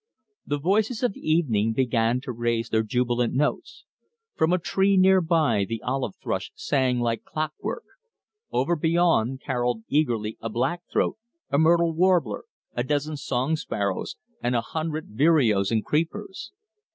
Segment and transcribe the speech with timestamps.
[0.47, 3.85] The voices of evening began to raise their jubilant notes.
[4.33, 7.83] From a tree nearby the olive thrush sang like clockwork;
[8.51, 11.19] over beyond carolled eagerly a black throat,
[11.51, 16.51] a myrtle warbler, a dozen song sparrows, and a hundred vireos and creepers.